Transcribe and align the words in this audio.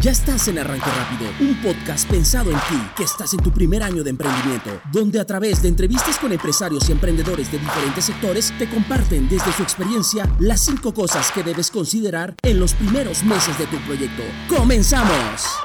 Ya 0.00 0.12
estás 0.12 0.46
en 0.46 0.60
Arranque 0.60 0.86
Rápido, 0.86 1.28
un 1.40 1.60
podcast 1.60 2.08
pensado 2.08 2.52
en 2.52 2.56
ti, 2.56 2.80
que 2.96 3.02
estás 3.02 3.34
en 3.34 3.42
tu 3.42 3.50
primer 3.50 3.82
año 3.82 4.04
de 4.04 4.10
emprendimiento, 4.10 4.70
donde 4.92 5.18
a 5.18 5.24
través 5.24 5.60
de 5.60 5.68
entrevistas 5.68 6.20
con 6.20 6.30
empresarios 6.30 6.88
y 6.88 6.92
emprendedores 6.92 7.50
de 7.50 7.58
diferentes 7.58 8.04
sectores 8.04 8.56
te 8.60 8.70
comparten 8.70 9.28
desde 9.28 9.50
su 9.50 9.64
experiencia 9.64 10.24
las 10.38 10.64
cinco 10.64 10.94
cosas 10.94 11.32
que 11.32 11.42
debes 11.42 11.72
considerar 11.72 12.36
en 12.44 12.60
los 12.60 12.74
primeros 12.74 13.24
meses 13.24 13.58
de 13.58 13.66
tu 13.66 13.76
proyecto. 13.78 14.22
¡Comenzamos! 14.48 15.58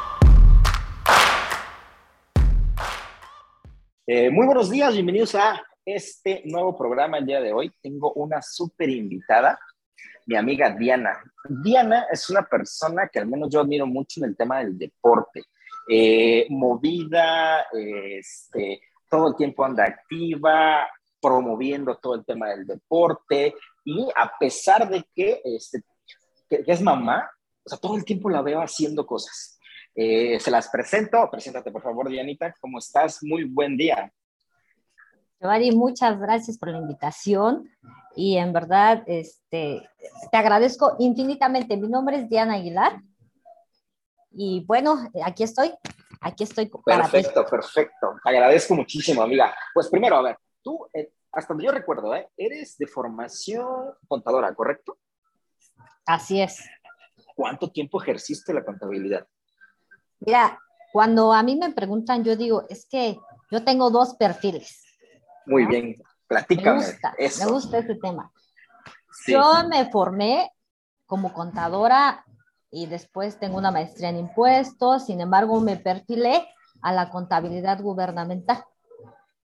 Eh, 4.08 4.32
muy 4.32 4.48
buenos 4.48 4.72
días, 4.72 4.96
bienvenidos 4.96 5.36
a 5.36 5.62
este 5.86 6.42
nuevo 6.46 6.76
programa 6.76 7.20
el 7.20 7.28
día 7.28 7.40
de 7.40 7.54
hoy. 7.54 7.72
Tengo 7.84 8.12
una 8.14 8.42
súper 8.42 8.90
invitada 8.90 9.60
mi 10.26 10.36
amiga 10.36 10.70
Diana. 10.70 11.20
Diana 11.48 12.08
es 12.12 12.30
una 12.30 12.44
persona 12.44 13.08
que 13.08 13.20
al 13.20 13.28
menos 13.28 13.50
yo 13.50 13.62
admiro 13.62 13.86
mucho 13.86 14.20
en 14.22 14.30
el 14.30 14.38
tema 14.38 14.60
del 14.60 14.78
deporte. 14.78 15.44
Eh, 15.90 16.48
movida, 16.50 17.66
este, 17.74 18.82
todo 19.10 19.30
el 19.30 19.36
tiempo 19.36 19.66
anda 19.66 19.84
activa, 19.84 20.88
promoviendo 21.22 21.98
todo 21.98 22.16
el 22.16 22.26
tema 22.26 22.50
del 22.50 22.66
deporte 22.66 23.56
y 23.84 24.08
a 24.16 24.32
pesar 24.38 24.90
de 24.90 25.06
que, 25.14 25.42
este, 25.44 25.82
es 26.50 26.82
mamá, 26.82 27.30
o 27.66 27.70
sea, 27.70 27.78
todo 27.78 27.96
el 27.96 28.06
tiempo 28.06 28.30
la 28.30 28.42
veo 28.42 28.62
haciendo 28.62 29.06
cosas. 29.06 29.60
Eh, 29.96 30.40
se 30.40 30.52
las 30.52 30.70
presento, 30.70 31.30
preséntate 31.30 31.72
por 31.72 31.82
favor, 31.82 32.10
Dianita, 32.10 32.56
¿cómo 32.60 32.80
estás? 32.80 33.20
Muy 33.22 33.44
buen 33.44 33.78
día. 33.78 34.12
Giovanni, 35.44 35.74
muchas 35.74 36.18
gracias 36.22 36.58
por 36.58 36.70
la 36.70 36.78
invitación 36.78 37.70
y 38.16 38.38
en 38.38 38.54
verdad 38.54 39.04
este, 39.08 39.90
te 40.32 40.38
agradezco 40.38 40.96
infinitamente. 41.00 41.76
Mi 41.76 41.90
nombre 41.90 42.16
es 42.16 42.30
Diana 42.30 42.54
Aguilar 42.54 43.02
y 44.32 44.64
bueno, 44.66 45.06
aquí 45.26 45.44
estoy, 45.44 45.74
aquí 46.22 46.46
estoy. 46.46 46.72
perfecto, 46.86 47.46
perfecto. 47.46 48.16
Te 48.24 48.30
agradezco 48.30 48.74
muchísimo, 48.74 49.22
amiga. 49.22 49.54
Pues 49.74 49.90
primero, 49.90 50.16
a 50.16 50.22
ver, 50.22 50.38
tú, 50.62 50.88
eh, 50.94 51.12
hasta 51.34 51.54
donde 51.54 51.66
yo 51.66 51.74
recuerdo, 51.74 52.16
¿eh? 52.16 52.30
eres 52.38 52.78
de 52.78 52.88
formación 52.88 53.96
contadora, 54.08 54.56
¿correcto? 54.56 54.98
Así 56.06 56.40
es. 56.40 56.64
¿Cuánto 57.36 57.70
tiempo 57.70 58.02
ejerciste 58.02 58.54
la 58.54 58.64
contabilidad? 58.64 59.28
Mira, 60.22 60.58
cuando 60.94 61.34
a 61.34 61.44
mí 61.44 61.58
me 61.58 61.74
preguntan, 61.74 62.24
yo 62.24 62.38
digo, 62.38 62.66
es 62.70 62.86
que 62.86 63.20
yo 63.52 63.66
tengo 63.66 63.90
dos 63.90 64.16
perfiles. 64.16 64.83
Muy 65.46 65.66
bien, 65.66 66.02
platícame. 66.28 66.80
Me 66.80 66.86
gusta, 66.86 67.14
me 67.18 67.52
gusta 67.52 67.78
ese 67.80 67.96
tema. 67.96 68.32
Yo 69.28 69.68
me 69.70 69.90
formé 69.90 70.52
como 71.06 71.34
contadora 71.34 72.26
y 72.72 72.88
después 72.88 73.40
tengo 73.40 73.58
una 73.58 73.72
maestría 73.72 74.10
en 74.10 74.18
impuestos, 74.18 75.06
sin 75.06 75.22
embargo 75.22 75.60
me 75.62 75.78
perfilé 75.78 76.48
a 76.82 76.92
la 76.92 77.10
contabilidad 77.10 77.80
gubernamental. 77.82 78.64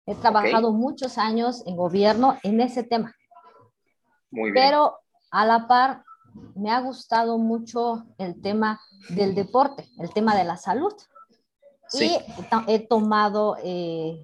He 0.05 0.15
trabajado 0.15 0.71
muchos 0.71 1.17
años 1.17 1.63
en 1.65 1.75
gobierno 1.75 2.37
en 2.43 2.61
ese 2.61 2.83
tema. 2.83 3.13
Muy 4.31 4.51
bien. 4.51 4.65
Pero 4.65 4.99
a 5.31 5.45
la 5.45 5.67
par 5.67 6.03
me 6.55 6.71
ha 6.71 6.79
gustado 6.79 7.37
mucho 7.37 8.05
el 8.17 8.41
tema 8.41 8.79
del 9.09 9.35
deporte, 9.35 9.89
el 9.99 10.13
tema 10.13 10.35
de 10.35 10.45
la 10.45 10.57
salud. 10.57 10.93
Sí. 11.89 12.15
Y 12.15 12.71
he 12.71 12.79
tomado 12.79 13.57
eh, 13.63 14.23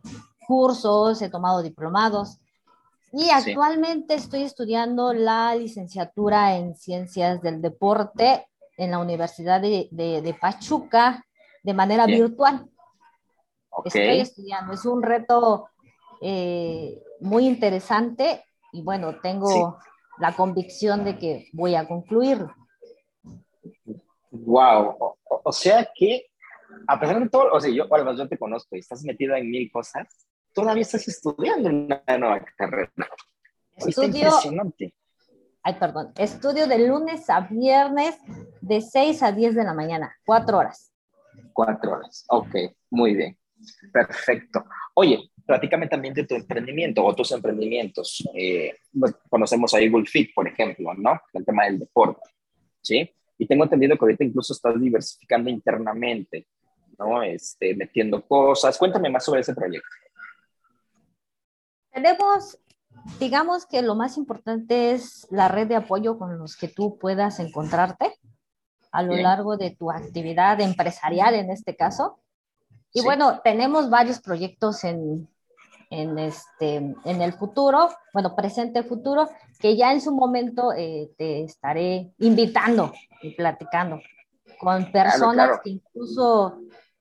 cursos, 0.54 1.20
he 1.22 1.30
tomado 1.30 1.64
diplomados 1.64 2.40
y 3.12 3.30
actualmente 3.32 4.14
estoy 4.14 4.44
estudiando 4.44 5.14
la 5.14 5.56
licenciatura 5.56 6.58
en 6.58 6.76
ciencias 6.76 7.42
del 7.42 7.60
deporte 7.60 8.48
en 8.78 8.92
la 8.92 9.00
Universidad 9.00 9.62
de, 9.62 10.36
Pachuca 10.40 11.26
de 11.64 11.74
manera 11.74 12.06
virtual. 12.06 12.68
Estoy 13.86 14.20
estudiando, 14.20 14.74
es 14.74 14.86
un 14.86 15.02
reto 15.02 15.70
eh, 16.22 17.02
muy 17.20 17.48
interesante 17.48 18.44
y 18.72 18.84
bueno, 18.84 19.20
tengo 19.22 19.78
la 20.20 20.36
convicción 20.36 21.04
de 21.04 21.18
que 21.18 21.50
voy 21.54 21.74
a 21.74 21.88
concluirlo. 21.88 22.54
Wow, 24.32 25.16
o, 25.44 25.52
sea 25.52 25.88
que 25.96 26.26
a 26.88 27.00
pesar 27.00 27.20
de 27.20 27.30
todo, 27.30 27.52
o 27.54 27.60
sea, 27.60 27.72
yo, 27.72 27.88
bueno, 27.88 28.16
yo 28.16 28.28
te 28.28 28.38
conozco 28.40 28.76
y 28.76 28.80
estás 28.80 29.04
metida 29.04 29.38
en 29.38 29.52
mil 29.52 29.72
cosas, 29.72 30.28
todavía 30.54 30.84
estás 30.84 31.08
estudiando 31.08 31.70
una 31.70 32.04
nueva 32.18 32.46
carrera. 32.58 32.92
Estudio, 33.76 34.08
impresionante. 34.08 34.94
Ay, 35.64 35.76
perdón. 35.80 36.12
Estudio 36.18 36.68
de 36.68 36.88
lunes 36.88 37.30
a 37.30 37.42
viernes 37.42 38.16
de 38.62 38.82
6 38.82 39.24
a 39.24 39.32
10 39.32 39.56
de 39.56 39.64
la 39.64 39.74
mañana, 39.74 40.16
cuatro 40.26 40.58
horas. 40.58 40.92
Cuatro 41.54 41.94
horas, 41.94 42.26
ok, 42.30 42.56
muy 42.92 43.16
bien. 43.16 43.38
Perfecto. 43.92 44.66
Oye, 44.96 45.32
platícame 45.46 45.88
también 45.88 46.14
de 46.14 46.26
tu 46.26 46.36
emprendimiento 46.36 47.04
o 47.04 47.16
tus 47.16 47.32
emprendimientos. 47.32 48.28
Eh, 48.36 48.76
conocemos 49.30 49.74
a 49.74 49.80
Eagle 49.80 50.06
Fit, 50.06 50.34
por 50.34 50.48
ejemplo, 50.48 50.94
¿no? 50.96 51.20
El 51.34 51.46
tema 51.46 51.66
del 51.66 51.80
deporte, 51.80 52.22
¿sí? 52.82 53.10
Y 53.38 53.48
tengo 53.48 53.64
entendido 53.64 53.98
que 53.98 54.06
ahorita 54.06 54.24
incluso 54.24 54.54
estás 54.54 54.80
diversificando 54.80 55.50
internamente, 55.50 56.48
¿no? 57.00 57.24
Este, 57.24 57.76
metiendo 57.76 58.26
cosas. 58.26 58.78
Cuéntame 58.78 59.10
más 59.10 59.24
sobre 59.24 59.42
ese 59.42 59.56
proyecto. 59.56 59.88
Tenemos, 61.94 62.58
digamos 63.20 63.66
que 63.66 63.82
lo 63.82 63.96
más 63.96 64.18
importante 64.18 64.92
es 64.92 65.28
la 65.30 65.48
red 65.48 65.68
de 65.68 65.76
apoyo 65.76 66.18
con 66.18 66.38
los 66.38 66.58
que 66.58 66.68
tú 66.68 66.98
puedas 66.98 67.40
encontrarte 67.40 68.18
a 68.92 69.04
lo 69.04 69.16
largo 69.16 69.58
de 69.58 69.72
tu 69.72 69.92
actividad 69.92 70.60
empresarial 70.62 71.36
en 71.36 71.50
este 71.50 71.76
caso. 71.76 72.20
Y 72.94 73.02
bueno, 73.04 73.42
tenemos 73.44 73.90
varios 73.90 74.20
proyectos 74.20 74.84
en, 74.84 75.28
en, 75.90 76.20
este, 76.20 76.76
en 76.76 77.22
el 77.22 77.34
futuro, 77.34 77.90
bueno, 78.14 78.36
presente 78.36 78.84
futuro, 78.84 79.30
que 79.60 79.76
ya 79.76 79.92
en 79.92 80.02
su 80.02 80.14
momento 80.14 80.74
eh, 80.74 81.12
te 81.18 81.44
estaré 81.44 82.12
invitando 82.20 82.94
y 83.22 83.36
platicando 83.36 84.00
con 84.60 84.92
personas 84.92 85.60
que 85.64 85.72
incluso 85.72 86.60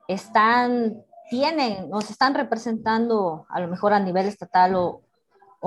están 0.09 1.05
tienen, 1.33 1.89
nos 1.89 2.11
están 2.11 2.35
representando 2.35 3.47
a 3.49 3.59
lo 3.59 3.67
mejor 3.67 3.95
a 3.95 4.01
nivel 4.01 4.27
estatal 4.27 4.75
o, 4.75 5.03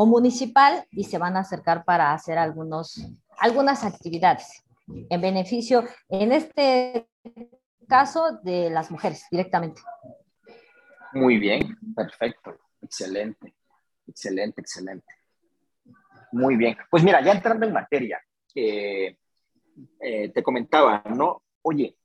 municipal 0.06 0.86
y 0.92 1.06
se 1.06 1.18
van 1.18 1.36
a 1.36 1.40
acercar 1.40 1.84
para 1.86 2.14
hacer 2.14 2.38
algunos, 2.38 3.04
algunas 3.40 3.84
actividades 3.84 4.64
en 4.88 5.22
beneficio, 5.22 5.84
en 6.08 6.34
este 6.34 7.08
caso, 7.88 8.40
de 8.44 8.70
las 8.70 8.92
mujeres 8.92 9.26
directamente. 9.32 9.82
Muy 11.14 11.40
bien, 11.40 11.76
perfecto, 11.96 12.60
excelente, 12.84 13.56
excelente, 14.06 14.62
excelente. 14.62 15.12
Muy 16.34 16.58
bien. 16.58 16.78
Pues 16.92 17.04
mira, 17.04 17.24
ya 17.24 17.32
entrando 17.32 17.66
en 17.66 17.74
materia, 17.74 18.22
eh, 18.54 19.18
eh, 20.00 20.30
te 20.30 20.44
comentaba, 20.44 21.02
¿no? 21.10 21.42
Oye, 21.64 21.98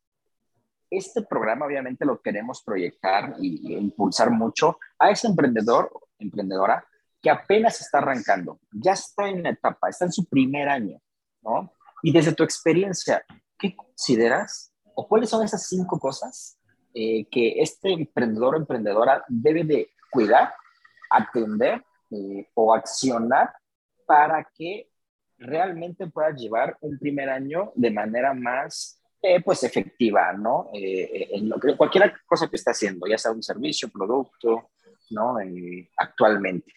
este 0.91 1.23
programa 1.23 1.67
obviamente 1.67 2.05
lo 2.05 2.21
queremos 2.21 2.63
proyectar 2.63 3.37
y, 3.39 3.75
impulsar 3.75 4.31
mucho 4.31 4.79
a 4.99 5.11
ese 5.11 5.29
emprendedor, 5.29 5.91
emprendedora, 6.19 6.85
que 7.23 7.31
apenas 7.31 7.81
está 7.81 7.99
arrancando, 7.99 8.59
ya 8.73 8.93
está 8.93 9.29
en 9.29 9.43
la 9.43 9.51
etapa, 9.51 9.89
está 9.89 10.07
en 10.07 10.13
su 10.13 10.27
primer 10.27 10.69
año, 10.69 10.99
¿no? 11.43 11.73
Y 12.03 12.13
desde 12.13 12.33
tu 12.33 12.43
experiencia, 12.43 13.25
¿qué 13.59 13.77
consideras 13.77 14.73
o 14.95 15.07
cuáles 15.07 15.29
son 15.31 15.45
esas 15.45 15.69
cinco 15.69 15.99
cosas 15.99 16.59
eh, 16.95 17.27
que 17.31 17.61
este 17.61 17.93
emprendedor 17.93 18.55
o 18.55 18.59
emprendedora 18.59 19.25
debe 19.29 19.65
de 19.65 19.91
cuidar, 20.11 20.53
atender 21.11 21.85
eh, 22.11 22.49
o 22.55 22.75
accionar 22.75 23.53
para 24.07 24.45
que 24.57 24.91
realmente 25.39 26.07
pueda 26.09 26.31
llevar 26.31 26.77
un 26.81 26.99
primer 26.99 27.31
año 27.31 27.73
de 27.77 27.91
manera 27.91 28.35
más 28.35 29.00
eh, 29.23 29.43
pues 29.43 29.63
efectiva, 29.65 30.33
¿no? 30.33 30.71
Eh, 30.73 31.29
en 31.33 31.51
lo 31.51 31.61
que, 31.61 31.77
cualquier 31.77 32.15
cosa 32.25 32.49
que 32.49 32.57
esté 32.57 32.71
haciendo, 32.71 33.07
ya 33.07 33.19
sea 33.19 33.33
un 33.33 33.43
servicio, 33.43 33.91
producto, 33.91 34.71
¿no? 35.11 35.39
Eh, 35.41 35.91
actualmente. 35.99 36.73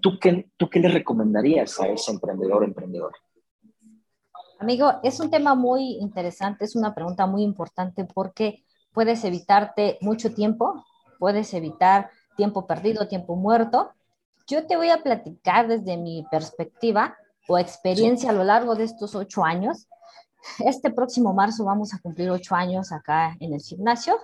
¿Tú 0.00 0.18
qué, 0.18 0.50
¿Tú 0.56 0.70
qué 0.70 0.80
le 0.80 0.88
recomendarías 0.88 1.78
a 1.80 1.88
ese 1.88 2.12
emprendedor 2.12 2.62
o 2.62 2.64
emprendedora? 2.64 3.14
Amigo, 4.58 4.90
es 5.02 5.20
un 5.20 5.30
tema 5.30 5.54
muy 5.54 5.98
interesante, 6.00 6.64
es 6.64 6.76
una 6.76 6.94
pregunta 6.94 7.26
muy 7.26 7.42
importante 7.42 8.06
porque 8.06 8.64
puedes 8.92 9.22
evitarte 9.24 9.98
mucho 10.00 10.32
tiempo, 10.32 10.86
puedes 11.18 11.52
evitar 11.52 12.10
tiempo 12.38 12.66
perdido, 12.66 13.06
tiempo 13.06 13.36
muerto. 13.36 13.90
Yo 14.46 14.66
te 14.66 14.76
voy 14.76 14.88
a 14.88 15.02
platicar 15.02 15.68
desde 15.68 15.98
mi 15.98 16.24
perspectiva 16.30 17.18
o 17.48 17.58
experiencia 17.58 18.30
a 18.30 18.32
lo 18.32 18.44
largo 18.44 18.76
de 18.76 18.84
estos 18.84 19.14
ocho 19.14 19.44
años 19.44 19.88
este 20.58 20.90
próximo 20.90 21.32
marzo 21.32 21.64
vamos 21.64 21.94
a 21.94 21.98
cumplir 21.98 22.30
ocho 22.30 22.54
años 22.54 22.92
acá 22.92 23.36
en 23.40 23.54
el 23.54 23.60
gimnasio 23.60 24.18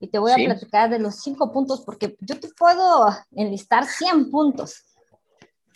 y 0.00 0.08
te 0.08 0.18
voy 0.18 0.32
a 0.32 0.36
platicar 0.36 0.88
de 0.88 0.98
los 0.98 1.16
cinco 1.16 1.52
puntos 1.52 1.82
porque 1.82 2.16
yo 2.20 2.40
te 2.40 2.48
puedo 2.48 3.08
enlistar 3.32 3.84
100 3.84 4.30
puntos, 4.30 4.86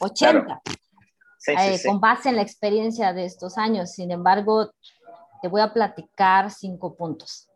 80, 0.01 0.63
eh, 1.47 1.79
con 1.85 2.01
base 2.01 2.31
en 2.31 2.37
la 2.37 2.43
experiencia 2.43 3.13
de 3.13 3.27
estos 3.27 3.59
años. 3.59 3.93
Sin 3.93 4.11
embargo, 4.11 4.71
te 5.43 5.49
voy 5.49 5.61
a 5.61 5.75
platicar 5.75 6.51
cinco 6.51 6.95
puntos. 6.95 7.51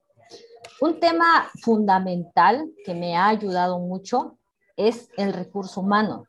Un 0.83 1.01
tema 1.01 1.49
fundamental 1.63 2.71
que 2.85 2.95
me 2.95 3.17
ha 3.17 3.29
ayudado 3.29 3.79
mucho 3.79 4.37
es 4.77 5.09
el 5.17 5.33
recurso 5.33 5.81
humano. 5.81 6.27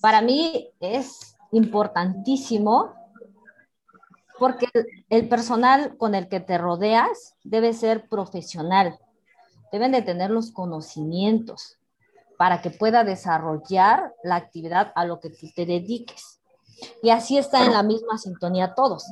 Para 0.00 0.22
mí 0.22 0.70
es 0.80 1.36
importantísimo 1.52 2.94
porque 4.38 4.68
el 5.08 5.28
personal 5.28 5.96
con 5.96 6.14
el 6.14 6.28
que 6.28 6.40
te 6.40 6.58
rodeas 6.58 7.34
debe 7.42 7.72
ser 7.72 8.08
profesional, 8.08 8.98
deben 9.72 9.92
de 9.92 10.02
tener 10.02 10.30
los 10.30 10.52
conocimientos 10.52 11.78
para 12.36 12.60
que 12.60 12.70
pueda 12.70 13.04
desarrollar 13.04 14.12
la 14.22 14.36
actividad 14.36 14.92
a 14.94 15.04
lo 15.04 15.20
que 15.20 15.30
tú 15.30 15.48
te 15.54 15.64
dediques. 15.64 16.40
Y 17.02 17.10
así 17.10 17.38
está 17.38 17.64
en 17.64 17.72
la 17.72 17.82
misma 17.82 18.18
sintonía 18.18 18.74
todos. 18.74 19.04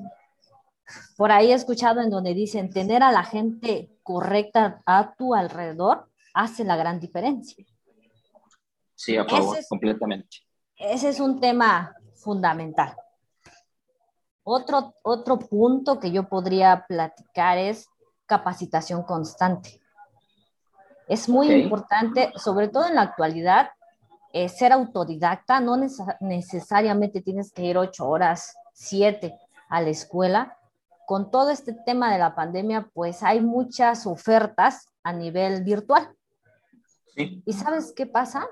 Por 1.16 1.32
ahí 1.32 1.50
he 1.50 1.54
escuchado 1.54 2.02
en 2.02 2.10
donde 2.10 2.34
dicen, 2.34 2.70
tener 2.70 3.02
a 3.02 3.12
la 3.12 3.24
gente 3.24 3.90
correcta 4.02 4.82
a 4.84 5.14
tu 5.14 5.34
alrededor 5.34 6.10
hace 6.34 6.64
la 6.64 6.76
gran 6.76 7.00
diferencia. 7.00 7.64
Sí, 8.94 9.16
a 9.16 9.24
favor, 9.24 9.56
completamente. 9.68 10.38
Ese 10.76 11.08
es 11.08 11.20
un 11.20 11.40
tema 11.40 11.94
fundamental. 12.14 12.94
Otro, 14.44 14.94
otro 15.02 15.38
punto 15.38 15.98
que 15.98 16.10
yo 16.10 16.28
podría 16.28 16.84
platicar 16.86 17.56
es 17.56 17.88
capacitación 18.26 19.02
constante. 19.02 19.80
Es 21.08 21.28
muy 21.28 21.50
importante, 21.50 22.32
sobre 22.36 22.68
todo 22.68 22.86
en 22.86 22.94
la 22.94 23.02
actualidad, 23.02 23.70
eh, 24.32 24.48
ser 24.48 24.72
autodidacta. 24.72 25.60
No 25.60 25.76
necesariamente 26.20 27.22
tienes 27.22 27.52
que 27.52 27.62
ir 27.64 27.78
ocho 27.78 28.08
horas, 28.08 28.54
siete 28.72 29.38
a 29.68 29.80
la 29.80 29.90
escuela. 29.90 30.58
Con 31.06 31.30
todo 31.30 31.50
este 31.50 31.72
tema 31.72 32.12
de 32.12 32.18
la 32.18 32.34
pandemia, 32.34 32.90
pues 32.92 33.22
hay 33.22 33.40
muchas 33.40 34.06
ofertas 34.06 34.88
a 35.02 35.12
nivel 35.12 35.62
virtual. 35.62 36.14
¿Y 37.16 37.52
sabes 37.52 37.92
qué 37.94 38.06
pasa? 38.06 38.46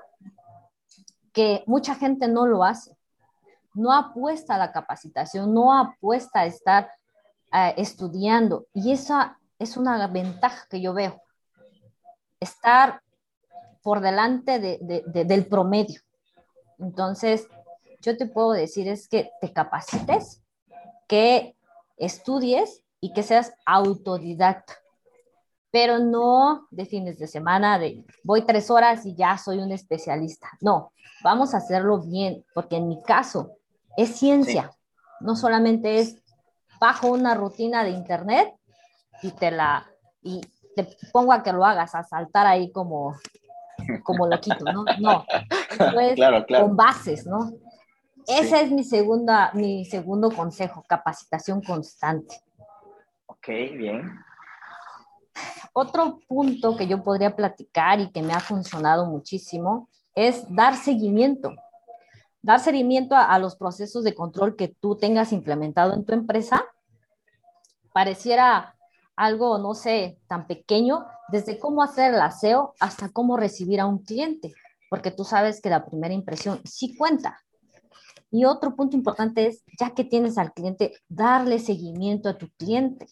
Que 1.31 1.63
mucha 1.65 1.95
gente 1.95 2.27
no 2.27 2.45
lo 2.45 2.63
hace. 2.63 2.95
No 3.73 3.91
apuesta 3.93 4.55
a 4.55 4.57
la 4.57 4.71
capacitación, 4.71 5.53
no 5.53 5.77
apuesta 5.77 6.41
a 6.41 6.45
estar 6.45 6.91
eh, 7.51 7.73
estudiando. 7.77 8.67
Y 8.73 8.91
esa 8.91 9.39
es 9.59 9.77
una 9.77 10.05
ventaja 10.07 10.65
que 10.69 10.81
yo 10.81 10.93
veo 10.93 11.21
estar 12.39 13.01
por 13.81 13.99
delante 13.99 14.59
del 14.59 15.45
promedio. 15.47 16.01
Entonces, 16.79 17.47
yo 18.01 18.17
te 18.17 18.25
puedo 18.25 18.51
decir 18.51 18.87
es 18.87 19.07
que 19.07 19.31
te 19.41 19.51
capacites, 19.51 20.41
que 21.07 21.55
estudies 21.97 22.83
y 22.99 23.13
que 23.13 23.23
seas 23.23 23.53
autodidacta, 23.65 24.73
pero 25.71 25.99
no 25.99 26.67
de 26.71 26.85
fines 26.85 27.17
de 27.19 27.27
semana, 27.27 27.79
de 27.79 28.05
voy 28.23 28.45
tres 28.45 28.69
horas 28.69 29.05
y 29.05 29.15
ya 29.15 29.37
soy 29.37 29.59
un 29.59 29.71
especialista. 29.71 30.49
No, 30.61 30.91
vamos 31.23 31.53
a 31.53 31.57
hacerlo 31.57 32.01
bien, 32.01 32.45
porque 32.53 32.77
en 32.77 32.87
mi 32.87 33.01
caso 33.03 33.57
es 33.97 34.15
ciencia, 34.15 34.71
no 35.19 35.35
solamente 35.35 35.99
es 35.99 36.23
bajo 36.79 37.07
una 37.07 37.33
rutina 37.35 37.83
de 37.83 37.91
internet 37.91 38.53
y 39.21 39.31
te 39.31 39.51
la, 39.51 39.87
y 40.21 40.41
te 40.75 40.87
pongo 41.11 41.33
a 41.33 41.43
que 41.43 41.53
lo 41.53 41.65
hagas, 41.65 41.95
a 41.95 42.03
saltar 42.03 42.45
ahí 42.45 42.71
como, 42.71 43.15
como 44.03 44.27
loquito, 44.27 44.65
¿no? 44.65 44.83
No, 44.99 45.25
claro, 46.15 46.45
claro. 46.45 46.67
con 46.67 46.75
bases, 46.75 47.25
¿no? 47.25 47.51
Ese 48.27 48.61
es 48.61 48.71
mi, 48.71 48.83
segunda, 48.83 49.51
mi 49.53 49.85
segundo 49.85 50.31
consejo, 50.31 50.83
capacitación 50.87 51.61
constante. 51.61 52.41
Ok, 53.25 53.47
bien. 53.75 54.09
Otro 55.73 56.19
punto 56.27 56.77
que 56.77 56.87
yo 56.87 57.03
podría 57.03 57.35
platicar 57.35 57.99
y 57.99 58.11
que 58.11 58.21
me 58.21 58.33
ha 58.33 58.39
funcionado 58.39 59.05
muchísimo 59.07 59.89
es 60.15 60.45
dar 60.53 60.75
seguimiento. 60.75 61.53
Dar 62.43 62.59
seguimiento 62.59 63.15
a, 63.15 63.39
los 63.39 63.55
procesos 63.55 64.03
de 64.03 64.13
control 64.13 64.57
que 64.57 64.67
tú 64.67 64.97
tengas 64.97 65.31
implementado 65.31 65.93
en 65.93 66.03
tu 66.03 66.13
empresa. 66.13 66.65
Pareciera 67.93 68.75
algo, 69.15 69.57
no 69.59 69.73
sé, 69.73 70.19
tan 70.27 70.45
pequeño, 70.45 71.05
desde 71.29 71.57
cómo 71.57 71.81
hacer 71.81 72.13
el 72.13 72.21
aseo 72.21 72.75
hasta 72.81 73.09
cómo 73.09 73.37
recibir 73.37 73.79
a 73.79 73.85
un 73.85 73.99
cliente, 73.99 74.53
porque 74.89 75.09
tú 75.09 75.23
sabes 75.23 75.61
que 75.61 75.69
la 75.69 75.85
primera 75.85 76.13
impresión 76.13 76.59
sí 76.65 76.97
cuenta. 76.97 77.39
Y 78.29 78.43
otro 78.43 78.75
punto 78.75 78.97
importante 78.97 79.47
es, 79.47 79.63
ya 79.79 79.91
que 79.91 80.03
tienes 80.03 80.37
al 80.37 80.51
cliente, 80.51 80.93
darle 81.07 81.59
seguimiento 81.59 82.27
a 82.27 82.37
tu 82.37 82.49
cliente, 82.57 83.07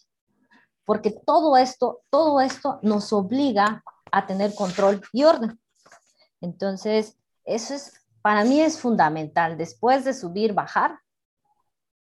porque 0.84 1.10
todo 1.10 1.56
esto, 1.56 2.02
todo 2.10 2.42
esto 2.42 2.80
nos 2.82 3.14
obliga 3.14 3.82
a 4.10 4.26
tener 4.26 4.54
control 4.54 5.00
y 5.10 5.24
orden. 5.24 5.58
Entonces, 6.42 7.16
eso 7.44 7.72
es, 7.72 8.01
para 8.22 8.44
mí 8.44 8.60
es 8.60 8.80
fundamental. 8.80 9.58
Después 9.58 10.04
de 10.04 10.14
subir, 10.14 10.54
bajar, 10.54 10.98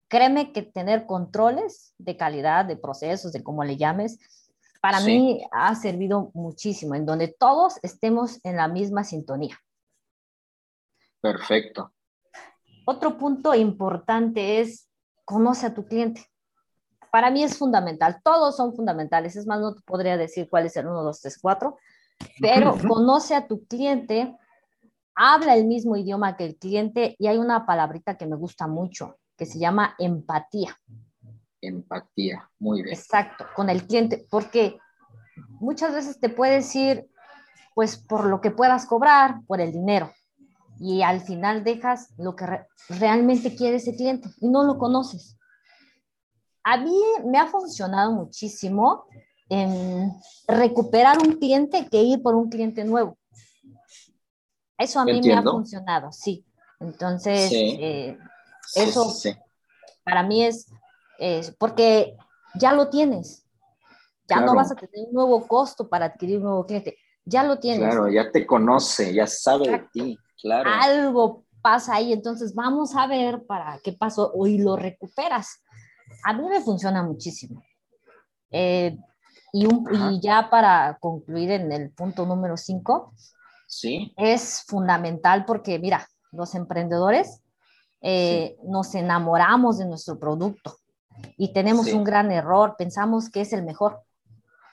créeme 0.08 0.52
que 0.52 0.62
tener 0.62 1.06
controles 1.06 1.94
de 1.98 2.16
calidad, 2.16 2.64
de 2.64 2.76
procesos, 2.76 3.32
de 3.32 3.42
cómo 3.42 3.64
le 3.64 3.76
llames, 3.76 4.18
para 4.80 5.00
mí 5.00 5.42
ha 5.50 5.74
servido 5.74 6.30
muchísimo, 6.32 6.94
en 6.94 7.06
donde 7.06 7.28
todos 7.28 7.78
estemos 7.82 8.38
en 8.44 8.56
la 8.56 8.68
misma 8.68 9.02
sintonía. 9.02 9.58
Perfecto. 11.20 11.92
Otro 12.84 13.18
punto 13.18 13.52
importante 13.54 14.60
es 14.60 14.88
conoce 15.24 15.66
a 15.66 15.74
tu 15.74 15.86
cliente. 15.86 16.24
Para 17.10 17.32
mí 17.32 17.42
es 17.42 17.58
fundamental, 17.58 18.20
todos 18.22 18.56
son 18.56 18.76
fundamentales, 18.76 19.34
es 19.34 19.46
más, 19.46 19.58
no 19.58 19.74
te 19.74 19.80
podría 19.80 20.16
decir 20.16 20.48
cuál 20.48 20.66
es 20.66 20.76
el 20.76 20.86
1, 20.86 21.02
2, 21.02 21.20
3, 21.20 21.38
4, 21.40 21.78
pero 22.40 22.76
conoce 22.86 23.34
a 23.34 23.48
tu 23.48 23.66
cliente, 23.66 24.36
habla 25.16 25.56
el 25.56 25.64
mismo 25.64 25.96
idioma 25.96 26.36
que 26.36 26.44
el 26.44 26.56
cliente 26.56 27.16
y 27.18 27.26
hay 27.26 27.38
una 27.38 27.66
palabrita 27.66 28.16
que 28.16 28.26
me 28.26 28.36
gusta 28.36 28.66
mucho, 28.66 29.16
que 29.36 29.46
se 29.46 29.58
llama 29.58 29.94
empatía. 29.98 30.78
Empatía, 31.60 32.48
muy 32.58 32.82
bien. 32.82 32.94
Exacto, 32.94 33.46
con 33.56 33.70
el 33.70 33.86
cliente, 33.86 34.26
porque 34.30 34.78
muchas 35.58 35.94
veces 35.94 36.20
te 36.20 36.28
puedes 36.28 36.74
ir, 36.76 37.08
pues, 37.74 37.96
por 37.96 38.26
lo 38.26 38.40
que 38.40 38.50
puedas 38.50 38.86
cobrar, 38.86 39.40
por 39.46 39.60
el 39.60 39.72
dinero, 39.72 40.12
y 40.78 41.02
al 41.02 41.22
final 41.22 41.64
dejas 41.64 42.12
lo 42.18 42.36
que 42.36 42.46
realmente 42.90 43.56
quiere 43.56 43.76
ese 43.76 43.96
cliente 43.96 44.28
y 44.40 44.48
no 44.48 44.62
lo 44.64 44.78
conoces. 44.78 45.38
A 46.62 46.76
mí 46.76 46.96
me 47.24 47.38
ha 47.38 47.46
funcionado 47.46 48.12
muchísimo 48.12 49.06
en 49.48 50.12
recuperar 50.46 51.18
un 51.18 51.34
cliente 51.34 51.88
que 51.88 52.02
ir 52.02 52.22
por 52.22 52.34
un 52.34 52.50
cliente 52.50 52.84
nuevo. 52.84 53.16
Eso 54.78 55.00
a 55.00 55.04
mí 55.04 55.20
me 55.22 55.32
ha 55.32 55.42
funcionado, 55.42 56.12
sí. 56.12 56.44
Entonces, 56.80 57.50
eh, 57.52 58.18
eso 58.74 59.12
para 60.04 60.22
mí 60.22 60.44
es, 60.44 60.68
porque 61.58 62.16
ya 62.54 62.72
lo 62.72 62.88
tienes. 62.88 63.44
Ya 64.28 64.40
no 64.40 64.54
vas 64.54 64.72
a 64.72 64.74
tener 64.74 65.06
un 65.08 65.14
nuevo 65.14 65.46
costo 65.46 65.88
para 65.88 66.06
adquirir 66.06 66.38
un 66.38 66.44
nuevo 66.44 66.66
cliente. 66.66 66.98
Ya 67.24 67.44
lo 67.44 67.58
tienes. 67.58 67.88
Claro, 67.88 68.08
ya 68.08 68.30
te 68.30 68.46
conoce, 68.46 69.14
ya 69.14 69.26
sabe 69.26 69.70
de 69.70 69.78
ti. 69.92 70.18
Claro. 70.40 70.68
Algo 70.70 71.44
pasa 71.62 71.94
ahí, 71.96 72.12
entonces 72.12 72.54
vamos 72.54 72.94
a 72.94 73.06
ver 73.06 73.44
para 73.46 73.80
qué 73.82 73.92
pasó 73.92 74.32
y 74.46 74.58
lo 74.58 74.76
recuperas. 74.76 75.62
A 76.24 76.32
mí 76.32 76.48
me 76.48 76.60
funciona 76.60 77.02
muchísimo. 77.02 77.62
Eh, 78.50 78.96
y, 79.52 79.66
y, 79.66 80.20
ya 80.20 80.48
para 80.50 80.98
concluir 81.00 81.50
en 81.50 81.72
el 81.72 81.90
punto 81.90 82.26
número 82.26 82.56
5, 82.56 83.12
¿Sí? 83.66 84.14
es 84.16 84.64
fundamental 84.66 85.44
porque, 85.44 85.78
mira, 85.78 86.08
los 86.32 86.54
emprendedores 86.54 87.42
eh, 88.00 88.56
nos 88.64 88.94
enamoramos 88.94 89.78
de 89.78 89.86
nuestro 89.86 90.18
producto 90.18 90.76
y 91.36 91.52
tenemos 91.52 91.92
un 91.92 92.04
gran 92.04 92.30
error, 92.30 92.76
pensamos 92.78 93.30
que 93.30 93.40
es 93.40 93.52
el 93.52 93.64
mejor. 93.64 94.02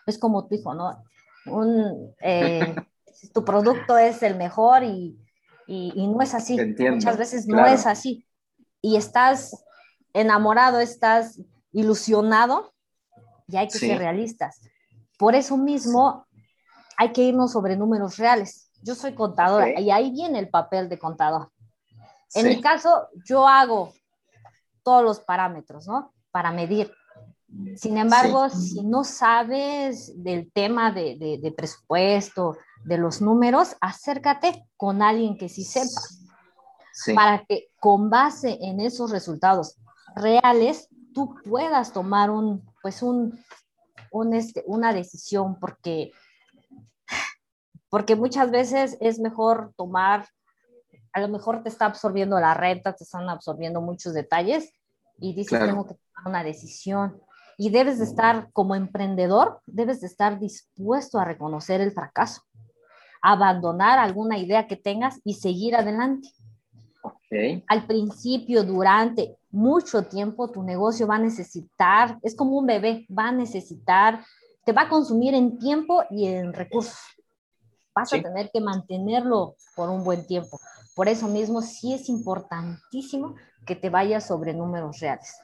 Es 0.05 0.17
como 0.17 0.47
tu 0.47 0.55
hijo, 0.55 0.73
¿no? 0.73 1.03
Un, 1.45 2.13
eh, 2.21 2.75
tu 3.33 3.43
producto 3.43 3.97
es 3.97 4.21
el 4.23 4.35
mejor 4.35 4.83
y, 4.83 5.17
y, 5.67 6.07
no 6.07 6.21
es 6.21 6.33
así. 6.33 6.57
Muchas 6.57 7.17
veces 7.17 7.47
no 7.47 7.65
es 7.65 7.85
así. 7.85 8.25
Y 8.81 8.97
estás 8.97 9.63
enamorado, 10.13 10.79
estás 10.79 11.39
ilusionado 11.71 12.73
y 13.47 13.57
hay 13.57 13.67
que 13.67 13.79
ser 13.79 13.97
realistas. 13.97 14.61
Por 15.17 15.35
eso 15.35 15.57
mismo 15.57 16.27
hay 16.97 17.11
que 17.13 17.23
irnos 17.23 17.53
sobre 17.53 17.75
números 17.77 18.17
reales. 18.17 18.62
Yo 18.83 18.95
soy 18.95 19.13
contadora 19.15 19.79
y 19.79 19.89
ahí 19.91 20.11
viene 20.11 20.39
el 20.39 20.49
papel 20.49 20.89
de 20.89 20.99
contador. 20.99 21.49
En 22.35 22.47
mi 22.47 22.61
caso, 22.61 23.07
yo 23.25 23.47
hago 23.47 23.93
todos 24.83 25.03
los 25.03 25.19
parámetros, 25.19 25.87
¿no? 25.87 26.13
Para 26.31 26.51
medir. 26.51 26.91
Sin 27.75 27.97
embargo, 27.97 28.49
si 28.49 28.83
no 28.83 29.03
sabes 29.03 30.11
del 30.23 30.51
tema 30.51 30.91
de, 30.91 31.53
presupuesto, 31.55 32.57
de 32.83 32.97
los 32.97 33.21
números, 33.21 33.75
acércate 33.79 34.67
con 34.75 35.01
alguien 35.01 35.37
que 35.37 35.49
sí 35.49 35.63
sepa. 35.63 36.01
Para 37.15 37.43
que 37.45 37.69
con 37.79 38.09
base 38.09 38.57
en 38.61 38.79
esos 38.79 39.11
resultados 39.11 39.77
reales, 40.15 40.89
tú 41.13 41.35
puedas 41.43 41.91
tomar 41.91 42.29
un, 42.29 42.63
pues 42.81 43.01
un, 43.01 43.39
un, 44.11 44.33
este, 44.33 44.63
una 44.67 44.93
decisión 44.93 45.59
porque, 45.59 46.11
porque 47.93 48.15
muchas 48.15 48.49
veces 48.49 48.97
es 49.01 49.19
mejor 49.19 49.71
tomar, 49.77 50.25
a 51.11 51.21
lo 51.21 51.27
mejor 51.27 51.61
te 51.61 51.69
está 51.69 51.85
absorbiendo 51.85 52.39
la 52.39 52.55
renta, 52.55 52.95
te 52.95 53.03
están 53.03 53.29
absorbiendo 53.29 53.81
muchos 53.81 54.15
detalles 54.15 54.73
y 55.19 55.35
dices, 55.35 55.59
tengo 55.59 55.85
que 55.85 55.93
tomar 55.93 56.27
una 56.27 56.43
decisión. 56.43 57.21
Y 57.55 57.69
debes 57.69 57.99
de 57.99 58.05
estar 58.05 58.49
como 58.51 58.73
emprendedor, 58.73 59.61
debes 59.67 60.01
de 60.01 60.07
estar 60.07 60.39
dispuesto 60.39 61.19
a 61.19 61.25
reconocer 61.25 61.81
el 61.81 61.91
fracaso, 61.91 62.41
abandonar 63.21 63.99
alguna 63.99 64.39
idea 64.39 64.65
que 64.65 64.75
tengas 64.75 65.21
y 65.23 65.35
seguir 65.35 65.75
adelante. 65.75 66.29
Al 67.67 67.85
principio, 67.85 68.63
durante 68.63 69.37
mucho 69.51 70.01
tiempo, 70.05 70.49
tu 70.49 70.63
negocio 70.63 71.05
va 71.05 71.17
a 71.17 71.19
necesitar, 71.19 72.17
es 72.23 72.35
como 72.35 72.57
un 72.57 72.65
bebé, 72.65 73.05
va 73.15 73.27
a 73.27 73.31
necesitar, 73.31 74.25
te 74.65 74.71
va 74.71 74.83
a 74.83 74.89
consumir 74.89 75.35
en 75.35 75.59
tiempo 75.59 76.03
y 76.09 76.25
en 76.25 76.53
recursos. 76.53 76.97
Vas 77.95 78.13
a 78.13 78.21
tener 78.21 78.49
que 78.51 78.59
mantenerlo 78.59 79.55
por 79.75 79.89
un 79.89 80.03
buen 80.03 80.25
tiempo. 80.25 80.59
Por 80.95 81.07
eso 81.07 81.27
mismo, 81.27 81.61
sí 81.61 81.93
es 81.93 82.09
importantísimo 82.09 83.35
que 83.65 83.75
te 83.75 83.89
vayas 83.89 84.27
sobre 84.27 84.53
números 84.53 84.99
reales. 84.99 85.35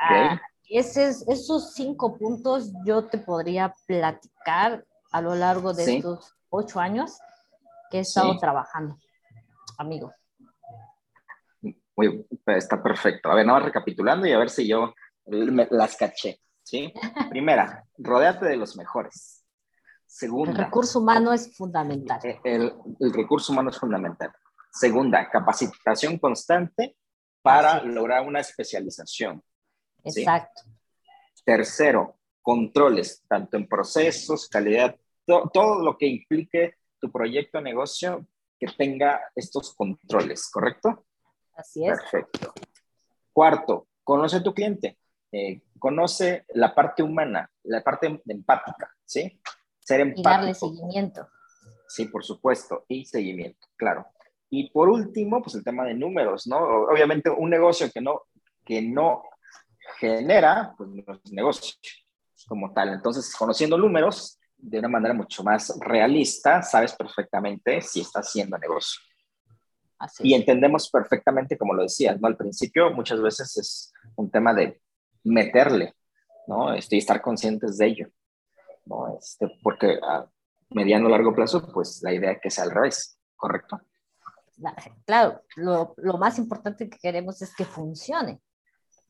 Ah, 0.00 0.40
esos 0.68 1.74
cinco 1.74 2.16
puntos 2.16 2.70
yo 2.84 3.06
te 3.06 3.18
podría 3.18 3.74
platicar 3.86 4.84
a 5.10 5.20
lo 5.20 5.34
largo 5.34 5.72
de 5.72 5.96
estos 5.96 6.34
ocho 6.48 6.78
años 6.78 7.18
que 7.90 7.98
he 7.98 8.00
estado 8.00 8.38
trabajando, 8.38 8.96
amigo. 9.78 10.12
Muy, 11.96 12.26
está 12.46 12.82
perfecto. 12.82 13.30
A 13.30 13.34
ver, 13.34 13.44
nada 13.44 13.58
más 13.58 13.66
recapitulando 13.66 14.26
y 14.26 14.32
a 14.32 14.38
ver 14.38 14.48
si 14.48 14.68
yo 14.68 14.94
las 15.26 15.96
caché. 15.96 16.40
¿sí? 16.62 16.92
Primera, 17.30 17.84
rodéate 17.98 18.46
de 18.46 18.56
los 18.56 18.76
mejores. 18.76 19.39
Segunda. 20.10 20.50
El 20.50 20.58
recurso 20.58 20.98
humano 20.98 21.32
es 21.32 21.56
fundamental. 21.56 22.18
Eh, 22.24 22.40
el, 22.42 22.74
el 22.98 23.12
recurso 23.12 23.52
humano 23.52 23.70
es 23.70 23.78
fundamental. 23.78 24.32
Segunda, 24.72 25.30
capacitación 25.30 26.18
constante 26.18 26.96
para 27.40 27.80
lograr 27.84 28.26
una 28.26 28.40
especialización. 28.40 29.40
Exacto. 30.02 30.62
Tercero, 31.44 32.18
controles, 32.42 33.22
tanto 33.28 33.56
en 33.56 33.68
procesos, 33.68 34.48
calidad, 34.48 34.96
todo 35.24 35.80
lo 35.80 35.96
que 35.96 36.08
implique 36.08 36.74
tu 37.00 37.10
proyecto 37.12 37.58
de 37.58 37.64
negocio 37.64 38.26
que 38.58 38.66
tenga 38.66 39.20
estos 39.36 39.74
controles, 39.74 40.50
¿correcto? 40.50 41.06
Así 41.54 41.86
es. 41.86 41.98
Perfecto. 42.00 42.52
Cuarto, 43.32 43.86
conoce 44.02 44.38
a 44.38 44.42
tu 44.42 44.52
cliente. 44.52 44.98
Eh, 45.30 45.62
conoce 45.78 46.44
la 46.54 46.74
parte 46.74 47.00
humana, 47.00 47.48
la 47.62 47.80
parte 47.84 48.20
empática, 48.26 48.92
¿sí? 49.04 49.40
Ser 49.90 50.00
empático. 50.00 50.28
Y 50.28 50.32
darle 50.32 50.54
seguimiento. 50.54 51.28
Sí, 51.88 52.04
por 52.06 52.24
supuesto, 52.24 52.84
y 52.88 53.04
seguimiento, 53.04 53.66
claro. 53.76 54.06
Y 54.48 54.70
por 54.70 54.88
último, 54.88 55.42
pues 55.42 55.56
el 55.56 55.64
tema 55.64 55.84
de 55.84 55.94
números, 55.94 56.46
¿no? 56.46 56.58
Obviamente 56.58 57.30
un 57.30 57.50
negocio 57.50 57.90
que 57.92 58.00
no, 58.00 58.22
que 58.64 58.80
no 58.80 59.22
genera, 59.98 60.74
pues 60.76 60.88
no 60.90 61.14
es 61.14 61.32
negocio 61.32 61.74
como 62.46 62.72
tal. 62.72 62.90
Entonces, 62.90 63.34
conociendo 63.36 63.76
números 63.76 64.38
de 64.56 64.78
una 64.78 64.88
manera 64.88 65.14
mucho 65.14 65.42
más 65.42 65.76
realista, 65.80 66.62
sabes 66.62 66.94
perfectamente 66.94 67.80
si 67.82 68.00
está 68.00 68.20
haciendo 68.20 68.58
negocio 68.58 69.00
y 70.20 70.34
entendemos 70.34 70.90
perfectamente, 70.90 71.58
como 71.58 71.74
lo 71.74 71.82
decías, 71.82 72.20
¿no? 72.20 72.28
Al 72.28 72.36
principio 72.36 72.90
muchas 72.92 73.20
veces 73.20 73.56
es 73.56 73.92
un 74.16 74.30
tema 74.30 74.54
de 74.54 74.80
meterle, 75.24 75.94
¿no? 76.46 76.72
Este, 76.72 76.96
y 76.96 77.00
estar 77.00 77.20
conscientes 77.20 77.76
de 77.76 77.86
ello, 77.86 78.08
¿no? 78.90 79.16
Este, 79.16 79.48
porque 79.62 79.98
a 80.02 80.26
mediano 80.70 81.06
o 81.06 81.10
largo 81.10 81.34
plazo, 81.34 81.72
pues 81.72 82.02
la 82.02 82.12
idea 82.12 82.32
es 82.32 82.40
que 82.42 82.50
sea 82.50 82.64
al 82.64 82.72
revés, 82.72 83.18
¿correcto? 83.36 83.80
Claro, 85.06 85.42
lo, 85.56 85.94
lo 85.96 86.18
más 86.18 86.38
importante 86.38 86.90
que 86.90 86.98
queremos 86.98 87.40
es 87.40 87.54
que 87.54 87.64
funcione. 87.64 88.42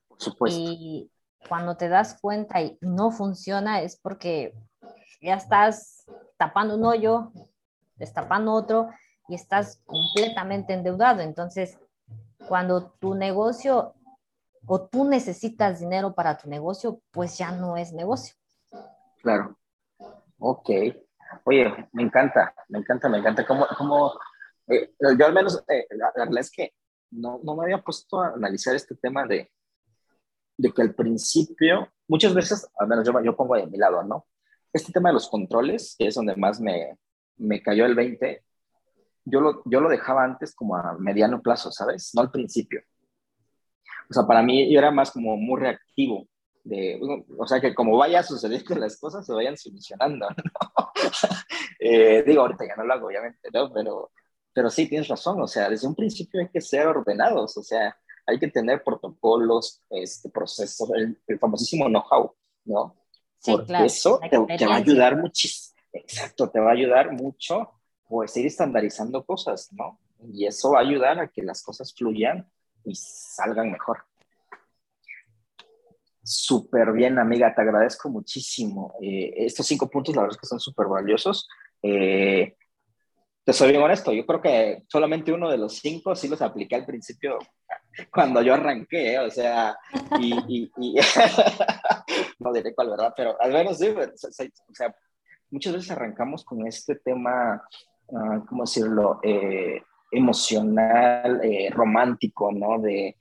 Por 0.07 0.21
supuesto. 0.21 0.61
Y 0.61 1.11
cuando 1.49 1.77
te 1.77 1.89
das 1.89 2.19
cuenta 2.21 2.61
y 2.61 2.79
no 2.81 3.11
funciona 3.11 3.81
es 3.81 3.99
porque 3.99 4.55
ya 5.21 5.35
estás 5.35 6.05
tapando 6.37 6.77
un 6.77 6.85
hoyo, 6.85 7.33
destapando 7.97 8.53
otro 8.53 8.91
y 9.29 9.35
estás 9.35 9.81
completamente 9.85 10.73
endeudado. 10.73 11.21
Entonces, 11.21 11.79
cuando 12.49 12.91
tu 12.93 13.15
negocio 13.15 13.95
o 14.67 14.83
tú 14.83 15.05
necesitas 15.05 15.81
dinero 15.81 16.15
para 16.15 16.37
tu 16.37 16.49
negocio, 16.49 17.01
pues 17.11 17.37
ya 17.39 17.51
no 17.51 17.77
es 17.77 17.93
negocio. 17.93 18.35
Claro. 19.23 19.57
Ok. 20.41 20.71
Oye, 21.45 21.89
me 21.93 22.03
encanta, 22.03 22.55
me 22.69 22.79
encanta, 22.79 23.09
me 23.09 23.19
encanta. 23.19 23.47
Como, 23.47 23.67
como 23.77 24.13
eh, 24.67 24.91
yo 25.19 25.27
al 25.27 25.35
menos, 25.35 25.63
eh, 25.69 25.87
la, 25.91 26.13
verdad 26.17 26.39
es 26.39 26.51
que 26.51 26.73
no, 27.11 27.41
no, 27.45 27.57
me 27.57 27.65
había 27.65 27.83
puesto 27.83 28.21
a 28.21 28.29
analizar 28.29 28.75
este 28.75 28.95
tema 28.97 29.27
de, 29.27 29.51
de 30.57 30.73
que 30.73 30.83
al 30.83 30.95
principio, 30.95 31.93
muchas 32.09 32.35
veces, 32.35 32.67
al 32.79 32.89
menos 32.89 33.07
yo, 33.07 33.13
yo 33.23 33.37
pongo 33.37 33.57
de 33.57 33.67
mi 33.67 33.79
lado, 33.79 34.03
¿no? 34.03 34.27
Este 34.73 34.93
tema 34.93 35.11
de 35.11 35.15
los 35.15 35.29
controles, 35.29 35.95
que 35.99 36.07
es 36.07 36.15
donde 36.15 36.37
más 36.37 36.61
me, 36.61 36.99
me 37.37 37.63
cayó 37.63 37.85
el 37.85 37.95
20, 37.95 38.43
yo 39.25 39.41
lo, 39.41 39.63
yo 39.67 39.81
lo 39.81 39.91
dejaba 39.91 40.25
antes 40.25 40.55
como 40.55 40.77
a 40.77 40.97
mediano 40.99 41.43
plazo, 41.43 41.71
¿sabes? 41.71 42.13
No 42.15 42.23
al 42.23 42.31
principio. 42.31 42.81
O 44.09 44.15
sea, 44.15 44.25
para 44.27 44.43
mí 44.43 44.73
yo 44.73 44.79
era 44.79 44.91
más 44.91 45.11
como 45.11 45.37
muy 45.37 45.61
reactivo. 45.61 46.27
De, 46.71 47.01
o 47.37 47.47
sea, 47.49 47.61
que 47.61 47.75
como 47.75 47.97
vaya 47.97 48.23
sucediendo 48.23 48.77
las 48.77 48.97
cosas, 48.97 49.27
se 49.27 49.33
vayan 49.33 49.57
solucionando, 49.57 50.29
¿no? 50.29 50.93
eh, 51.81 52.23
digo, 52.25 52.43
ahorita 52.43 52.65
ya 52.65 52.77
no 52.77 52.85
lo 52.85 52.95
hago, 52.95 53.09
obviamente, 53.09 53.49
¿no? 53.53 53.73
Pero, 53.73 54.13
pero 54.53 54.71
sí, 54.71 54.89
tienes 54.89 55.09
razón, 55.09 55.43
o 55.43 55.49
sea, 55.49 55.69
desde 55.69 55.89
un 55.89 55.97
principio 55.97 56.41
hay 56.41 56.49
que 56.49 56.61
ser 56.61 56.87
ordenados, 56.87 57.57
o 57.57 57.63
sea, 57.65 57.97
hay 58.25 58.39
que 58.39 58.47
tener 58.47 58.85
protocolos, 58.85 59.83
este, 59.91 60.29
procesos, 60.31 60.89
el, 60.95 61.39
famosísimo 61.41 61.87
know-how, 61.87 62.37
¿no? 62.67 62.95
Sí, 63.41 63.51
Porque 63.51 63.67
claro. 63.67 63.85
eso 63.87 64.21
te, 64.21 64.57
te, 64.57 64.67
va 64.67 64.75
a 64.75 64.79
ayudar 64.79 65.17
muchísimo, 65.17 65.75
exacto, 65.93 66.51
te 66.51 66.61
va 66.61 66.69
a 66.71 66.75
ayudar 66.75 67.11
mucho 67.11 67.69
pues 68.07 68.37
ir 68.37 68.47
estandarizando 68.47 69.25
cosas, 69.25 69.73
¿no? 69.73 69.99
Y 70.33 70.47
eso 70.47 70.71
va 70.71 70.79
a 70.79 70.83
ayudar 70.83 71.19
a 71.19 71.27
que 71.27 71.43
las 71.43 71.65
cosas 71.65 71.93
fluyan 71.93 72.49
y 72.85 72.95
salgan 72.95 73.73
mejor. 73.73 74.05
Súper 76.33 76.93
bien, 76.93 77.19
amiga, 77.19 77.53
te 77.53 77.61
agradezco 77.61 78.09
muchísimo. 78.09 78.95
Eh, 79.03 79.33
estos 79.35 79.67
cinco 79.67 79.91
puntos, 79.91 80.15
la 80.15 80.23
verdad 80.23 80.37
es 80.37 80.41
que 80.41 80.47
son 80.47 80.61
súper 80.61 80.87
valiosos. 80.87 81.49
Eh, 81.83 82.55
te 83.43 83.53
soy 83.53 83.71
bien 83.71 83.83
honesto, 83.83 84.13
yo 84.13 84.25
creo 84.25 84.41
que 84.41 84.85
solamente 84.87 85.33
uno 85.33 85.51
de 85.51 85.59
los 85.59 85.79
cinco 85.79 86.15
sí 86.15 86.29
los 86.29 86.41
apliqué 86.41 86.77
al 86.77 86.87
principio 86.87 87.37
cuando 88.13 88.43
yo 88.43 88.55
arranqué, 88.55 89.19
o 89.19 89.29
sea, 89.29 89.77
y, 90.21 90.71
y, 90.79 90.95
no 92.39 92.53
diré 92.53 92.77
cuál, 92.77 92.91
¿verdad? 92.91 93.13
Pero 93.17 93.37
al 93.43 93.53
menos 93.53 93.79
sí, 93.79 93.89
o 93.89 94.75
sea, 94.75 94.95
muchas 95.51 95.73
veces 95.73 95.91
arrancamos 95.91 96.45
con 96.45 96.65
este 96.65 96.95
tema 96.95 97.61
uh, 98.07 98.47
¿cómo 98.47 98.63
decirlo? 98.63 99.19
Eh, 99.25 99.83
emocional, 100.13 101.41
eh, 101.43 101.71
romántico, 101.73 102.53
¿no? 102.53 102.79
De, 102.79 103.17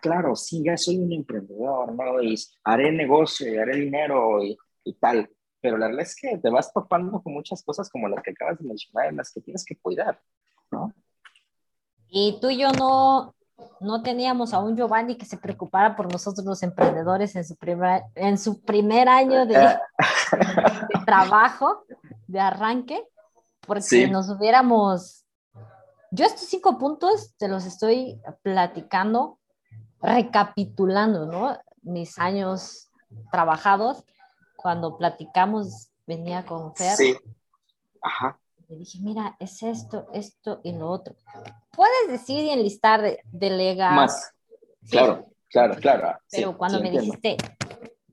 claro, 0.00 0.36
sí, 0.36 0.62
ya 0.64 0.76
soy 0.76 0.98
un 0.98 1.12
emprendedor, 1.12 1.92
¿no? 1.94 2.22
Y 2.22 2.36
haré 2.64 2.92
negocio, 2.92 3.52
y 3.52 3.58
haré 3.58 3.76
dinero 3.76 4.42
y, 4.42 4.56
y, 4.84 4.94
tal. 4.94 5.28
Pero 5.60 5.76
la 5.76 5.86
verdad 5.86 6.02
es 6.02 6.16
que 6.16 6.38
te 6.38 6.50
vas 6.50 6.72
topando 6.72 7.22
con 7.22 7.34
muchas 7.34 7.62
cosas 7.62 7.90
como 7.90 8.08
las 8.08 8.22
que 8.22 8.30
acabas 8.30 8.58
de 8.58 8.66
mencionar, 8.66 9.08
en 9.08 9.16
las 9.16 9.32
que 9.32 9.40
tienes 9.40 9.64
que 9.64 9.76
cuidar, 9.76 10.20
¿no? 10.70 10.92
Y 12.08 12.38
tú 12.40 12.50
y 12.50 12.58
yo 12.58 12.72
no, 12.72 13.34
no 13.80 14.02
teníamos 14.02 14.52
a 14.52 14.60
un 14.60 14.76
Giovanni 14.76 15.16
que 15.16 15.26
se 15.26 15.36
preocupara 15.36 15.96
por 15.96 16.10
nosotros 16.10 16.44
los 16.44 16.62
emprendedores 16.62 17.36
en 17.36 17.44
su 17.44 17.56
primer, 17.56 18.02
en 18.14 18.38
su 18.38 18.60
primer 18.62 19.08
año 19.08 19.46
de, 19.46 19.58
de 19.58 21.04
trabajo, 21.04 21.84
de 22.26 22.40
arranque 22.40 23.04
porque 23.66 24.08
nos 24.08 24.28
hubiéramos... 24.28 25.24
Yo 26.10 26.24
estos 26.24 26.48
cinco 26.48 26.76
puntos 26.76 27.36
te 27.36 27.46
los 27.46 27.64
estoy 27.66 28.20
platicando, 28.42 29.38
recapitulando, 30.00 31.26
¿no? 31.26 31.58
Mis 31.82 32.18
años 32.18 32.90
trabajados, 33.30 34.04
cuando 34.56 34.96
platicamos, 34.96 35.90
venía 36.06 36.44
con 36.44 36.74
Fer. 36.74 36.96
Sí. 36.96 37.16
Ajá. 38.02 38.38
Le 38.68 38.76
dije, 38.76 38.98
mira, 39.00 39.36
es 39.40 39.62
esto, 39.62 40.06
esto 40.12 40.60
y 40.62 40.72
lo 40.72 40.88
otro. 40.90 41.14
Puedes 41.72 42.08
decir 42.08 42.44
y 42.44 42.50
enlistar, 42.50 43.02
de, 43.02 43.20
delegar. 43.32 43.94
Más. 43.94 44.32
Claro, 44.88 45.26
claro, 45.48 45.74
claro. 45.76 46.18
Pero 46.30 46.56
cuando 46.56 46.80
me 46.80 46.90
dijiste, 46.90 47.36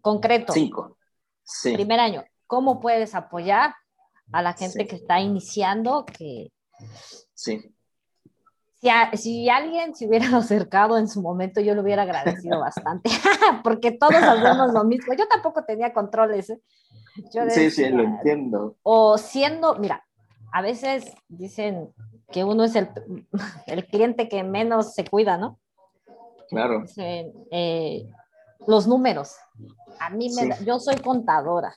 concreto. 0.02 0.54
Cinco. 0.54 0.98
Sí. 1.44 1.74
Primer 1.74 2.00
año, 2.00 2.24
¿cómo 2.48 2.80
puedes 2.80 3.14
apoyar? 3.16 3.74
a 4.32 4.42
la 4.42 4.54
gente 4.54 4.88
que 4.88 4.96
está 4.96 5.20
iniciando, 5.20 6.06
que 6.06 6.52
sí. 7.34 7.74
Si, 9.14 9.50
alguien 9.50 9.96
se 9.96 10.08
hubiera 10.08 10.26
acercado 10.38 10.98
en 10.98 11.08
su 11.08 11.22
momento, 11.22 11.62
yo 11.62 11.76
lo 11.76 11.82
hubiera 11.82 12.04
agradecido 12.04 12.60
bastante, 12.60 13.10
porque 13.64 13.92
todos 13.92 14.16
hacemos 14.16 14.74
lo 14.74 14.84
mismo. 14.84 15.14
Yo 15.14 15.28
tampoco 15.28 15.64
tenía 15.64 15.94
controles. 15.94 16.50
¿eh? 16.50 16.62
sí, 17.50 17.72
sí, 17.72 17.90
lo 17.90 18.04
entiendo. 18.04 18.76
O 18.84 19.18
siendo, 19.18 19.76
mira, 19.76 20.06
a 20.54 20.62
veces 20.62 21.14
dicen 21.28 21.94
que 22.32 22.44
uno 22.44 22.64
es 22.64 22.76
el, 22.76 22.90
el 23.68 23.86
cliente 23.86 24.28
que 24.28 24.44
menos 24.44 24.94
se 24.94 25.06
cuida, 25.06 25.38
¿no? 25.38 25.60
Claro. 26.50 26.84
Eh, 26.98 28.10
los 28.66 28.88
números. 28.88 29.36
A 30.00 30.10
mí 30.10 30.30
me 30.34 30.56
yo 30.66 30.80
soy 30.80 30.98
contadora. 30.98 31.76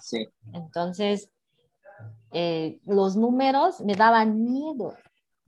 Sí. 0.00 0.26
Entonces, 0.52 1.30
eh, 2.32 2.80
los 2.84 3.16
números 3.16 3.80
me 3.80 3.94
daban 3.94 4.42
miedo. 4.42 4.94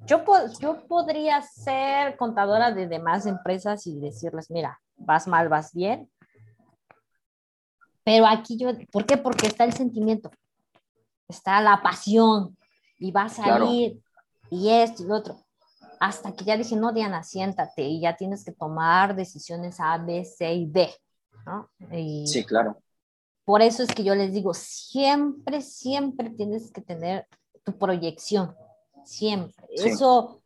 Yo, 0.07 0.25
yo 0.61 0.87
podría 0.87 1.43
ser 1.43 2.17
contadora 2.17 2.73
de 2.73 2.87
demás 2.87 3.27
empresas 3.27 3.87
y 3.87 3.99
decirles, 3.99 4.51
mira, 4.51 4.81
vas 4.97 5.27
mal, 5.27 5.49
vas 5.49 5.73
bien. 5.75 6.11
Pero 8.05 8.27
aquí 8.27 8.57
yo, 8.57 8.71
¿por 8.91 9.05
qué? 9.05 9.17
Porque 9.17 9.49
está 9.49 9.65
el 9.65 9.73
sentimiento, 9.73 10.31
está 11.29 11.61
la 11.61 11.83
pasión 11.83 12.57
y 12.99 13.11
va 13.11 13.25
a 13.25 13.29
salir 13.29 14.01
y 14.51 14.71
esto 14.71 15.03
y 15.03 15.07
lo 15.07 15.17
otro. 15.17 15.45
Hasta 16.01 16.33
que 16.33 16.45
ya 16.45 16.57
dije, 16.57 16.77
no, 16.77 16.93
Diana, 16.93 17.25
siéntate 17.25 17.83
y 17.83 18.01
ya 18.01 18.17
tienes 18.17 18.45
que 18.45 18.53
tomar 18.53 19.17
decisiones 19.17 19.81
A, 19.81 19.99
B, 19.99 20.25
C 20.25 20.55
y 20.55 20.67
D. 20.67 20.89
¿no? 21.45 21.69
sí, 22.27 22.45
claro. 22.45 22.81
Por 23.45 23.63
eso 23.63 23.83
es 23.83 23.89
que 23.95 24.05
yo 24.05 24.15
les 24.15 24.33
digo, 24.33 24.53
siempre, 24.55 25.61
siempre 25.61 26.31
tienes 26.31 26.71
que 26.71 26.83
tener 26.83 27.27
tu 27.65 27.77
proyección 27.77 28.55
siempre. 29.09 29.67
Eso 29.71 30.43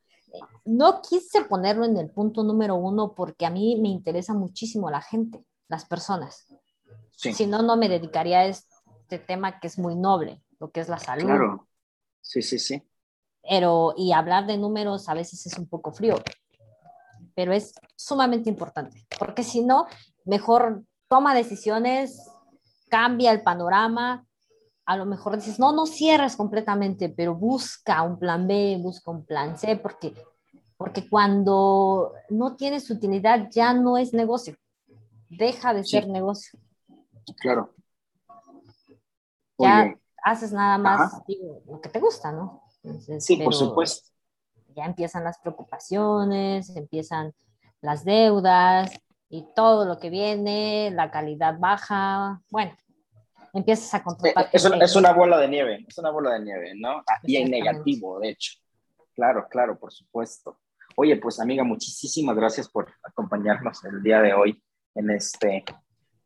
no 0.64 1.02
quise 1.02 1.45
ponerlo 1.45 1.85
en 1.85 1.97
el 1.97 2.11
punto 2.11 2.45
número 2.45 2.76
uno 2.76 3.14
porque 3.14 3.45
a 3.45 3.50
mí 3.50 3.78
me 3.81 3.88
interesa 3.88 4.35
muchísimo 4.35 4.90
la 4.90 5.02
gente, 5.02 5.45
las 5.69 5.85
personas. 5.85 6.47
Si 7.11 7.47
no, 7.47 7.62
no 7.62 7.76
me 7.76 7.88
dedicaría 7.88 8.40
a 8.40 8.47
este 8.47 9.19
tema 9.19 9.61
que 9.61 9.66
es 9.66 9.78
muy 9.78 9.97
noble, 9.97 10.42
lo 10.59 10.71
que 10.71 10.81
es 10.81 10.88
la 10.88 10.99
salud. 10.99 11.26
Claro, 11.26 11.69
sí, 12.21 12.42
sí, 12.42 12.59
sí. 12.59 12.83
Pero, 13.42 13.95
y 13.97 14.12
hablar 14.12 14.47
de 14.47 14.57
números 14.57 15.09
a 15.09 15.14
veces 15.14 15.45
es 15.47 15.59
un 15.59 15.69
poco 15.69 15.92
frío, 15.92 16.16
pero 17.35 17.52
es 17.52 17.75
sumamente 17.97 18.49
importante, 18.49 19.07
porque 19.19 19.42
si 19.42 19.62
no, 19.62 19.87
mejor 20.25 20.85
toma 21.09 21.35
decisiones, 21.35 22.31
cambia 22.88 23.33
el 23.33 23.42
panorama, 23.42 24.25
a 24.85 24.97
lo 24.97 25.07
mejor 25.07 25.37
dices, 25.37 25.59
no, 25.59 25.73
no 25.73 25.87
cierras 25.87 26.37
completamente, 26.37 27.09
pero 27.09 27.35
busca 27.35 28.03
un 28.03 28.19
plan 28.19 28.47
B, 28.47 28.79
busca 28.81 29.11
un 29.11 29.25
plan 29.25 29.57
C, 29.57 29.77
porque, 29.77 30.15
porque 30.77 31.09
cuando 31.09 32.12
no 32.31 32.57
tienes 32.57 32.91
utilidad 32.91 33.49
ya 33.51 33.75
no 33.75 33.97
es 33.97 34.12
negocio, 34.12 34.57
deja 35.29 35.73
de 35.73 35.85
ser 35.85 36.09
negocio. 36.09 36.59
Claro. 37.41 37.73
ya 39.59 39.95
haces 40.25 40.53
nada 40.53 40.77
más 40.77 41.23
lo 41.67 41.81
que 41.81 41.89
te 41.89 42.01
gusta, 42.01 42.33
¿no? 42.33 42.62
sí, 43.19 43.37
por 43.37 43.55
supuesto. 43.55 44.11
Ya 44.75 44.85
empiezan 44.87 45.23
las 45.25 45.39
preocupaciones, 45.39 46.75
empiezan 46.75 47.35
las 47.81 48.05
deudas 48.05 48.91
y 49.29 49.47
todo 49.55 49.85
lo 49.85 49.99
que 49.99 50.11
viene, 50.11 50.91
la 50.91 51.11
calidad 51.11 51.59
baja, 51.59 52.43
bueno, 52.51 52.73
empiezas 53.52 53.94
a 53.94 54.02
contratar. 54.02 54.49
Es, 54.52 54.64
es, 54.64 54.97
una 54.97 55.12
bola 55.12 55.38
de 55.38 55.49
nieve, 55.49 55.85
es 55.87 55.99
una 55.99 56.11
bola 56.11 56.32
de 56.35 56.40
nieve, 56.40 56.73
¿no? 56.76 56.99
Ah, 57.06 57.21
y 57.23 57.37
en 57.37 57.50
negativo, 57.50 58.18
de 58.21 58.30
hecho. 58.30 58.59
Claro, 59.14 59.47
claro, 59.49 59.78
por 59.78 59.92
supuesto. 59.92 60.59
Oye, 60.97 61.16
pues 61.16 61.40
amiga, 61.40 61.64
muchísimas 61.64 62.37
gracias 62.37 62.68
por 62.68 62.92
acompañarnos 63.02 63.85
el 63.85 64.02
día 64.02 64.21
de 64.21 64.35
hoy 64.35 64.62
en 64.94 65.11
este, 65.11 65.64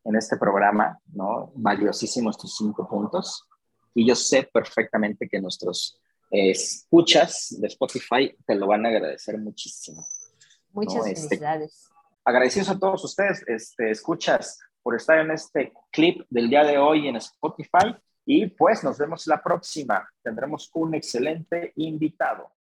en 0.04 0.16
este 0.16 0.36
programa, 0.36 0.98
¿no? 1.12 1.52
Valiosísimos 1.54 2.38
tus 2.38 2.56
cinco 2.56 2.88
puntos. 2.88 3.48
Y 3.94 4.06
yo 4.06 4.14
sé 4.14 4.48
perfectamente 4.52 5.28
que 5.28 5.40
nuestros 5.40 6.00
eh, 6.30 6.50
escuchas 6.50 7.54
de 7.58 7.68
Spotify 7.68 8.36
te 8.46 8.54
lo 8.54 8.66
van 8.66 8.86
a 8.86 8.90
agradecer 8.90 9.38
muchísimo. 9.38 10.06
Muchas 10.72 11.06
este, 11.06 11.28
felicidades. 11.28 11.88
agradecidos 12.24 12.68
a 12.68 12.78
todos 12.78 13.04
ustedes, 13.04 13.42
este, 13.46 13.90
escuchas 13.90 14.58
por 14.86 14.94
estar 14.94 15.18
en 15.18 15.32
este 15.32 15.72
clip 15.90 16.24
del 16.30 16.48
día 16.48 16.62
de 16.62 16.78
hoy 16.78 17.08
en 17.08 17.16
Spotify. 17.16 17.92
Y 18.24 18.46
pues 18.46 18.84
nos 18.84 18.96
vemos 18.96 19.26
la 19.26 19.42
próxima. 19.42 20.08
Tendremos 20.22 20.70
un 20.74 20.94
excelente 20.94 21.72
invitado. 21.74 22.52